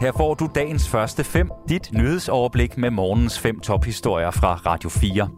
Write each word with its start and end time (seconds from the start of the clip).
Her 0.00 0.12
får 0.12 0.34
du 0.34 0.48
dagens 0.54 0.88
første 0.88 1.24
fem, 1.24 1.50
dit 1.68 1.92
nyhedsoverblik 1.92 2.78
med 2.78 2.90
morgens 2.90 3.38
fem 3.38 3.60
tophistorier 3.60 4.30
fra 4.30 4.54
Radio 4.54 4.88
4. 4.88 5.28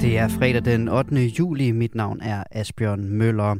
Det 0.00 0.18
er 0.18 0.28
fredag 0.28 0.64
den 0.64 0.88
8. 0.88 1.14
juli. 1.14 1.70
Mit 1.70 1.94
navn 1.94 2.20
er 2.20 2.44
Asbjørn 2.50 3.08
Møller. 3.08 3.56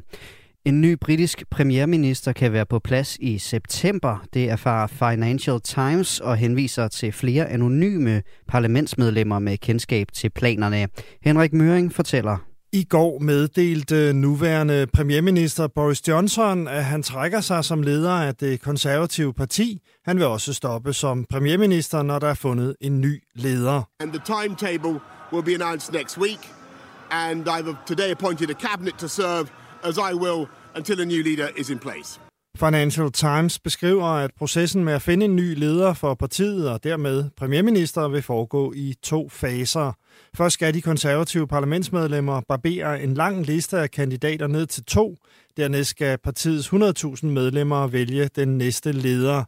En 0.64 0.80
ny 0.80 0.96
britisk 1.00 1.42
premierminister 1.50 2.32
kan 2.32 2.52
være 2.52 2.66
på 2.66 2.78
plads 2.78 3.16
i 3.20 3.38
september. 3.38 4.24
Det 4.34 4.50
erfarer 4.50 4.86
Financial 4.86 5.60
Times 5.60 6.20
og 6.20 6.36
henviser 6.36 6.88
til 6.88 7.12
flere 7.12 7.48
anonyme 7.48 8.22
parlamentsmedlemmer 8.48 9.38
med 9.38 9.58
kendskab 9.58 10.06
til 10.12 10.30
planerne. 10.30 10.88
Henrik 11.22 11.52
Møring 11.52 11.92
fortæller. 11.92 12.49
I 12.72 12.84
går 12.84 13.18
meddelte 13.18 14.12
nuværende 14.12 14.86
premierminister 14.86 15.66
Boris 15.66 16.08
Johnson, 16.08 16.68
at 16.68 16.84
han 16.84 17.02
trækker 17.02 17.40
sig 17.40 17.64
som 17.64 17.82
leder 17.82 18.12
af 18.12 18.34
det 18.34 18.62
konservative 18.62 19.34
parti. 19.34 19.80
Han 20.04 20.16
vil 20.16 20.26
også 20.26 20.54
stoppe 20.54 20.92
som 20.92 21.24
premierminister, 21.30 22.02
når 22.02 22.18
der 22.18 22.28
er 22.28 22.34
fundet 22.34 22.76
en 22.80 23.00
ny 23.00 23.22
leder. 23.34 23.82
And 24.00 24.12
the 24.12 24.22
timetable 24.24 25.00
will 25.32 25.44
be 25.44 25.54
announced 25.54 25.92
next 25.92 26.18
week. 26.18 26.52
And 27.10 27.48
I've 27.48 27.76
today 27.86 28.10
appointed 28.10 28.50
a 28.50 28.68
cabinet 28.68 28.94
to 28.94 29.08
serve 29.08 29.48
as 29.82 29.96
I 29.96 30.14
will 30.14 30.46
until 30.76 31.00
a 31.00 31.04
new 31.04 31.22
leader 31.22 31.48
is 31.56 31.70
in 31.70 31.78
place. 31.78 32.29
Financial 32.60 33.12
Times 33.12 33.58
beskriver, 33.58 34.04
at 34.04 34.30
processen 34.38 34.84
med 34.84 34.92
at 34.92 35.02
finde 35.02 35.24
en 35.24 35.36
ny 35.36 35.58
leder 35.58 35.94
for 35.94 36.14
partiet 36.14 36.70
og 36.70 36.84
dermed 36.84 37.24
premierminister 37.36 38.08
vil 38.08 38.22
foregå 38.22 38.72
i 38.76 38.94
to 39.02 39.28
faser. 39.28 39.92
Først 40.36 40.54
skal 40.54 40.74
de 40.74 40.82
konservative 40.82 41.48
parlamentsmedlemmer 41.48 42.40
barbere 42.48 43.02
en 43.02 43.14
lang 43.14 43.46
liste 43.46 43.78
af 43.78 43.90
kandidater 43.90 44.46
ned 44.46 44.66
til 44.66 44.84
to. 44.84 45.16
Dernæst 45.56 45.90
skal 45.90 46.18
partiets 46.18 46.68
100.000 46.68 47.26
medlemmer 47.26 47.86
vælge 47.86 48.28
den 48.36 48.58
næste 48.58 48.92
leder. 48.92 49.44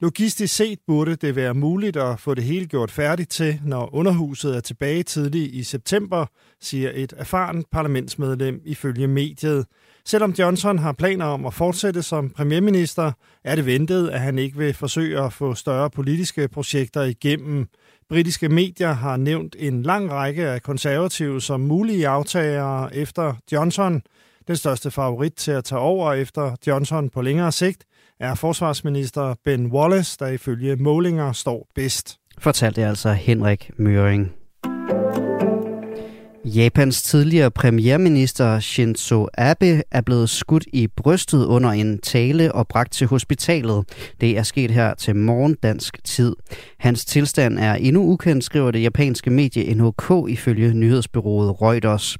Logistisk 0.00 0.54
set 0.54 0.78
burde 0.86 1.16
det 1.16 1.36
være 1.36 1.54
muligt 1.54 1.96
at 1.96 2.20
få 2.20 2.34
det 2.34 2.44
hele 2.44 2.66
gjort 2.66 2.90
færdigt 2.90 3.30
til, 3.30 3.60
når 3.64 3.94
underhuset 3.94 4.56
er 4.56 4.60
tilbage 4.60 5.02
tidligt 5.02 5.54
i 5.54 5.62
september, 5.62 6.26
siger 6.60 6.90
et 6.94 7.12
erfaren 7.16 7.64
parlamentsmedlem 7.72 8.60
ifølge 8.64 9.06
mediet. 9.06 9.66
Selvom 10.04 10.30
Johnson 10.30 10.78
har 10.78 10.92
planer 10.92 11.24
om 11.24 11.46
at 11.46 11.54
fortsætte 11.54 12.02
som 12.02 12.30
premierminister, 12.30 13.12
er 13.44 13.54
det 13.54 13.66
ventet, 13.66 14.08
at 14.08 14.20
han 14.20 14.38
ikke 14.38 14.58
vil 14.58 14.74
forsøge 14.74 15.20
at 15.20 15.32
få 15.32 15.54
større 15.54 15.90
politiske 15.90 16.48
projekter 16.48 17.02
igennem. 17.02 17.66
Britiske 18.08 18.48
medier 18.48 18.92
har 18.92 19.16
nævnt 19.16 19.56
en 19.58 19.82
lang 19.82 20.10
række 20.10 20.46
af 20.48 20.62
konservative 20.62 21.40
som 21.40 21.60
mulige 21.60 22.08
aftagere 22.08 22.96
efter 22.96 23.34
Johnson. 23.52 24.02
Den 24.48 24.56
største 24.56 24.90
favorit 24.90 25.32
til 25.32 25.50
at 25.50 25.64
tage 25.64 25.78
over 25.78 26.12
efter 26.12 26.56
Johnson 26.66 27.08
på 27.08 27.22
længere 27.22 27.52
sigt 27.52 27.84
er 28.20 28.34
forsvarsminister 28.34 29.34
Ben 29.44 29.66
Wallace, 29.66 30.16
der 30.20 30.26
ifølge 30.26 30.76
målinger 30.76 31.32
står 31.32 31.68
bedst. 31.74 32.18
Fortalte 32.38 32.86
altså 32.86 33.12
Henrik 33.12 33.70
Møring. 33.76 34.32
Japans 36.54 37.02
tidligere 37.02 37.50
premierminister 37.50 38.60
Shinzo 38.60 39.28
Abe 39.34 39.82
er 39.90 40.00
blevet 40.00 40.30
skudt 40.30 40.64
i 40.72 40.86
brystet 40.86 41.44
under 41.44 41.70
en 41.70 41.98
tale 41.98 42.52
og 42.52 42.68
bragt 42.68 42.92
til 42.92 43.06
hospitalet. 43.06 43.84
Det 44.20 44.38
er 44.38 44.42
sket 44.42 44.70
her 44.70 44.94
til 44.94 45.16
morgen 45.16 45.56
dansk 45.62 46.04
tid. 46.04 46.36
Hans 46.78 47.04
tilstand 47.04 47.58
er 47.58 47.74
endnu 47.74 48.02
ukendt, 48.02 48.44
skriver 48.44 48.70
det 48.70 48.82
japanske 48.82 49.30
medie 49.30 49.74
NHK 49.74 50.12
ifølge 50.28 50.74
nyhedsbyrået 50.74 51.62
Reuters. 51.62 52.18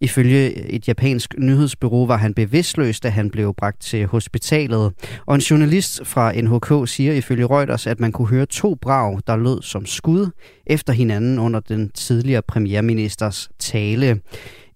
Ifølge 0.00 0.68
et 0.70 0.88
japansk 0.88 1.34
nyhedsbureau 1.38 2.06
var 2.06 2.16
han 2.16 2.34
bevidstløs, 2.34 3.00
da 3.00 3.08
han 3.08 3.30
blev 3.30 3.54
bragt 3.54 3.80
til 3.82 4.06
hospitalet. 4.06 4.92
Og 5.26 5.34
en 5.34 5.40
journalist 5.40 6.06
fra 6.06 6.32
NHK 6.32 6.88
siger 6.88 7.12
ifølge 7.12 7.46
Reuters, 7.46 7.86
at 7.86 8.00
man 8.00 8.12
kunne 8.12 8.28
høre 8.28 8.46
to 8.46 8.74
brag, 8.74 9.20
der 9.26 9.36
lød 9.36 9.62
som 9.62 9.86
skud 9.86 10.30
efter 10.66 10.92
hinanden 10.92 11.38
under 11.38 11.60
den 11.60 11.90
tidligere 11.90 12.42
premierministers 12.42 13.48
tale. 13.58 14.20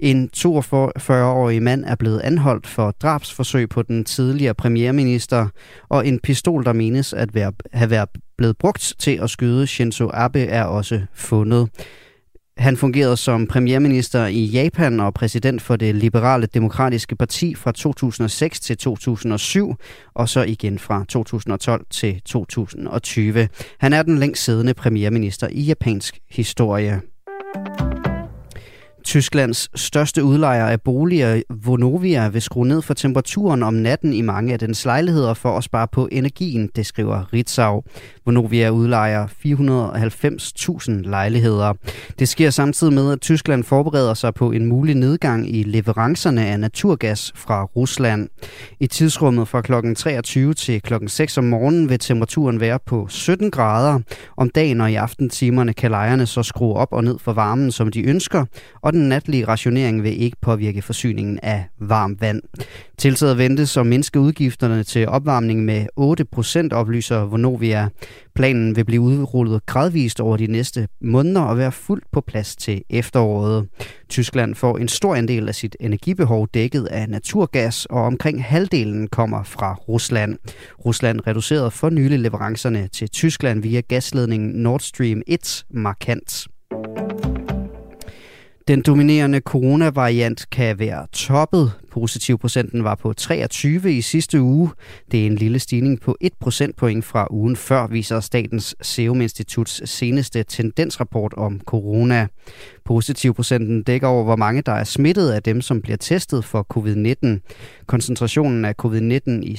En 0.00 0.30
42-årig 0.36 1.62
mand 1.62 1.84
er 1.84 1.94
blevet 1.94 2.20
anholdt 2.20 2.66
for 2.66 2.90
drabsforsøg 2.90 3.68
på 3.68 3.82
den 3.82 4.04
tidligere 4.04 4.54
premierminister, 4.54 5.46
og 5.88 6.06
en 6.06 6.20
pistol, 6.20 6.64
der 6.64 6.72
menes 6.72 7.12
at 7.12 7.34
være, 7.34 7.52
have 7.72 7.90
været 7.90 8.08
blevet 8.38 8.56
brugt 8.58 8.94
til 8.98 9.18
at 9.22 9.30
skyde 9.30 9.66
Shinzo 9.66 10.10
Abe, 10.14 10.40
er 10.40 10.64
også 10.64 11.00
fundet. 11.14 11.68
Han 12.56 12.76
fungerede 12.76 13.16
som 13.16 13.46
premierminister 13.46 14.26
i 14.26 14.44
Japan 14.44 15.00
og 15.00 15.14
præsident 15.14 15.62
for 15.62 15.76
det 15.76 15.94
liberale 15.94 16.46
demokratiske 16.46 17.16
parti 17.16 17.54
fra 17.54 17.72
2006 17.72 18.60
til 18.60 18.76
2007, 18.76 19.74
og 20.14 20.28
så 20.28 20.42
igen 20.42 20.78
fra 20.78 21.04
2012 21.08 21.86
til 21.90 22.22
2020. 22.24 23.48
Han 23.78 23.92
er 23.92 24.02
den 24.02 24.18
længst 24.18 24.44
siddende 24.44 24.74
premierminister 24.74 25.48
i 25.50 25.62
japansk 25.62 26.18
historie. 26.30 27.00
Tysklands 29.10 29.70
største 29.74 30.24
udlejer 30.24 30.66
af 30.66 30.80
boliger, 30.80 31.42
Vonovia, 31.64 32.28
vil 32.28 32.42
skrue 32.42 32.68
ned 32.68 32.82
for 32.82 32.94
temperaturen 32.94 33.62
om 33.62 33.74
natten 33.74 34.12
i 34.12 34.22
mange 34.22 34.52
af 34.52 34.58
dens 34.58 34.84
lejligheder 34.84 35.34
for 35.34 35.58
at 35.58 35.64
spare 35.64 35.88
på 35.88 36.08
energien, 36.12 36.70
det 36.76 36.86
skriver 36.86 37.32
Ritzau. 37.32 37.82
Vonovia 38.24 38.70
udlejer 38.70 39.26
490.000 39.26 40.90
lejligheder. 41.10 41.72
Det 42.18 42.28
sker 42.28 42.50
samtidig 42.50 42.92
med, 42.92 43.12
at 43.12 43.20
Tyskland 43.20 43.64
forbereder 43.64 44.14
sig 44.14 44.34
på 44.34 44.50
en 44.50 44.66
mulig 44.66 44.94
nedgang 44.94 45.56
i 45.56 45.62
leverancerne 45.62 46.46
af 46.46 46.60
naturgas 46.60 47.32
fra 47.34 47.64
Rusland. 47.64 48.28
I 48.80 48.86
tidsrummet 48.86 49.48
fra 49.48 49.60
kl. 49.60 49.94
23 49.96 50.54
til 50.54 50.82
kl. 50.82 50.94
6 51.06 51.38
om 51.38 51.44
morgenen 51.44 51.88
vil 51.88 51.98
temperaturen 51.98 52.60
være 52.60 52.78
på 52.86 53.06
17 53.08 53.50
grader. 53.50 53.98
Om 54.36 54.50
dagen 54.50 54.80
og 54.80 54.92
i 54.92 54.94
aftentimerne 54.94 55.72
kan 55.72 55.90
lejerne 55.90 56.26
så 56.26 56.42
skrue 56.42 56.74
op 56.74 56.92
og 56.92 57.04
ned 57.04 57.18
for 57.18 57.32
varmen, 57.32 57.72
som 57.72 57.90
de 57.90 58.02
ønsker, 58.02 58.44
og 58.82 58.92
den 58.92 58.99
natlige 59.08 59.48
rationering 59.48 60.02
vil 60.02 60.22
ikke 60.22 60.36
påvirke 60.40 60.82
forsyningen 60.82 61.38
af 61.42 61.64
varmt 61.80 62.20
vand. 62.20 62.42
Tiltaget 62.98 63.38
ventes 63.38 63.76
at 63.76 63.86
mindske 63.86 64.20
udgifterne 64.20 64.82
til 64.82 65.08
opvarmning 65.08 65.64
med 65.64 65.86
8%, 66.72 66.76
oplyser 66.76 67.18
Vonovia. 67.20 67.88
Planen 68.34 68.76
vil 68.76 68.84
blive 68.84 69.00
udrullet 69.00 69.66
gradvist 69.66 70.20
over 70.20 70.36
de 70.36 70.46
næste 70.46 70.88
måneder 71.00 71.40
og 71.40 71.58
være 71.58 71.72
fuldt 71.72 72.04
på 72.12 72.20
plads 72.20 72.56
til 72.56 72.82
efteråret. 72.90 73.68
Tyskland 74.08 74.54
får 74.54 74.78
en 74.78 74.88
stor 74.88 75.14
andel 75.14 75.48
af 75.48 75.54
sit 75.54 75.76
energibehov 75.80 76.48
dækket 76.54 76.86
af 76.86 77.08
naturgas, 77.08 77.86
og 77.86 78.02
omkring 78.02 78.44
halvdelen 78.44 79.08
kommer 79.08 79.42
fra 79.42 79.74
Rusland. 79.74 80.36
Rusland 80.84 81.20
reducerede 81.26 81.70
for 81.70 81.90
nylig 81.90 82.18
leverancerne 82.18 82.88
til 82.88 83.08
Tyskland 83.08 83.62
via 83.62 83.80
gasledningen 83.80 84.50
Nord 84.50 84.80
Stream 84.80 85.22
1 85.26 85.64
markant. 85.70 86.46
Den 88.70 88.82
dominerende 88.82 89.40
coronavariant 89.40 90.50
kan 90.50 90.78
være 90.78 91.06
toppet. 91.12 91.72
Positivprocenten 91.92 92.84
var 92.84 92.94
på 92.94 93.12
23 93.12 93.92
i 93.92 94.00
sidste 94.00 94.40
uge. 94.40 94.70
Det 95.10 95.22
er 95.22 95.26
en 95.26 95.34
lille 95.34 95.58
stigning 95.58 96.00
på 96.00 96.16
1 96.20 96.32
procentpoint 96.40 97.04
fra 97.04 97.26
ugen 97.30 97.56
før, 97.56 97.86
viser 97.86 98.20
Statens 98.20 98.76
Serum 98.82 99.20
Instituts 99.20 99.90
seneste 99.90 100.42
tendensrapport 100.42 101.34
om 101.34 101.60
corona. 101.60 102.26
Positivprocenten 102.90 103.82
dækker 103.82 104.08
over, 104.08 104.24
hvor 104.24 104.36
mange 104.36 104.62
der 104.62 104.72
er 104.72 104.84
smittet 104.84 105.30
af 105.30 105.42
dem, 105.42 105.60
som 105.60 105.82
bliver 105.82 105.96
testet 105.96 106.44
for 106.44 106.66
covid-19. 106.74 107.84
Koncentrationen 107.86 108.64
af 108.64 108.74
covid-19 108.82 109.30
i 109.30 109.58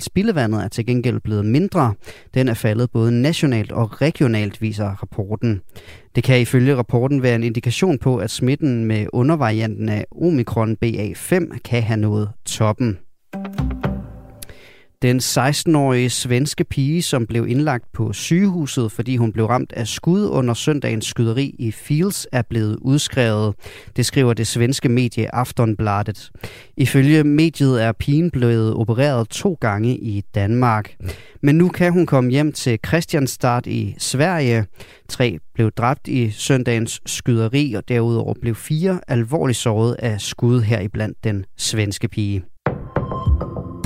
spildevandet 0.00 0.64
er 0.64 0.68
til 0.68 0.86
gengæld 0.86 1.20
blevet 1.20 1.44
mindre. 1.44 1.94
Den 2.34 2.48
er 2.48 2.54
faldet 2.54 2.90
både 2.90 3.22
nationalt 3.22 3.72
og 3.72 4.02
regionalt, 4.02 4.62
viser 4.62 4.88
rapporten. 5.02 5.60
Det 6.14 6.24
kan 6.24 6.40
ifølge 6.40 6.76
rapporten 6.76 7.22
være 7.22 7.34
en 7.34 7.42
indikation 7.42 7.98
på, 7.98 8.16
at 8.16 8.30
smitten 8.30 8.84
med 8.84 9.06
undervarianten 9.12 9.88
af 9.88 10.06
omikron 10.22 10.76
BA5 10.84 11.58
kan 11.64 11.82
have 11.82 12.00
nået 12.00 12.30
toppen. 12.46 12.98
Den 15.04 15.18
16-årige 15.18 16.10
svenske 16.10 16.64
pige, 16.64 17.02
som 17.02 17.26
blev 17.26 17.48
indlagt 17.48 17.92
på 17.92 18.12
sygehuset, 18.12 18.92
fordi 18.92 19.16
hun 19.16 19.32
blev 19.32 19.46
ramt 19.46 19.72
af 19.72 19.88
skud 19.88 20.26
under 20.26 20.54
søndagens 20.54 21.06
skyderi 21.06 21.54
i 21.58 21.72
Fields, 21.72 22.26
er 22.32 22.42
blevet 22.42 22.78
udskrevet. 22.80 23.54
Det 23.96 24.06
skriver 24.06 24.34
det 24.34 24.46
svenske 24.46 24.88
medie 24.88 25.34
Aftonbladet. 25.34 26.30
Ifølge 26.76 27.24
mediet 27.24 27.82
er 27.82 27.92
pigen 27.92 28.30
blevet 28.30 28.74
opereret 28.74 29.28
to 29.28 29.58
gange 29.60 29.96
i 29.96 30.22
Danmark. 30.34 30.96
Men 31.42 31.54
nu 31.54 31.68
kan 31.68 31.92
hun 31.92 32.06
komme 32.06 32.30
hjem 32.30 32.52
til 32.52 32.78
Christianstad 32.86 33.66
i 33.66 33.94
Sverige. 33.98 34.66
Tre 35.08 35.38
blev 35.54 35.70
dræbt 35.70 36.08
i 36.08 36.30
søndagens 36.30 37.00
skyderi, 37.06 37.74
og 37.74 37.88
derudover 37.88 38.34
blev 38.40 38.54
fire 38.54 39.00
alvorligt 39.08 39.58
såret 39.58 39.96
af 39.98 40.20
skud 40.20 40.60
heriblandt 40.60 41.24
den 41.24 41.44
svenske 41.56 42.08
pige. 42.08 42.42